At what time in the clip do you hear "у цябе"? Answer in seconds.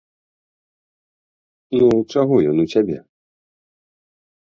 2.67-2.97